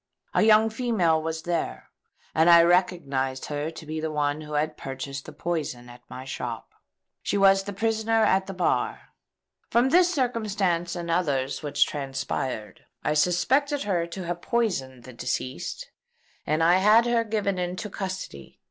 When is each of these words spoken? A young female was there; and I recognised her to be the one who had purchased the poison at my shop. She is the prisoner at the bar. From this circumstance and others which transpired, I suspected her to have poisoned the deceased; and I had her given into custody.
A 0.33 0.41
young 0.41 0.71
female 0.71 1.21
was 1.21 1.43
there; 1.43 1.91
and 2.33 2.49
I 2.49 2.63
recognised 2.63 3.45
her 3.45 3.69
to 3.69 3.85
be 3.85 3.99
the 3.99 4.09
one 4.09 4.41
who 4.41 4.53
had 4.53 4.75
purchased 4.75 5.25
the 5.25 5.31
poison 5.31 5.89
at 5.89 6.01
my 6.09 6.25
shop. 6.25 6.71
She 7.21 7.37
is 7.37 7.61
the 7.61 7.71
prisoner 7.71 8.23
at 8.23 8.47
the 8.47 8.53
bar. 8.55 9.09
From 9.69 9.89
this 9.89 10.11
circumstance 10.11 10.95
and 10.95 11.11
others 11.11 11.61
which 11.61 11.85
transpired, 11.85 12.83
I 13.03 13.13
suspected 13.13 13.83
her 13.83 14.07
to 14.07 14.25
have 14.25 14.41
poisoned 14.41 15.03
the 15.03 15.13
deceased; 15.13 15.91
and 16.47 16.63
I 16.63 16.77
had 16.77 17.05
her 17.05 17.23
given 17.23 17.59
into 17.59 17.87
custody. 17.87 18.59